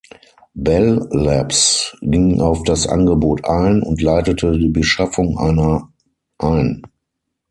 [0.55, 5.89] Bell Labs ging auf das Angebot ein und leitete die Beschaffung einer
[6.39, 6.81] ein.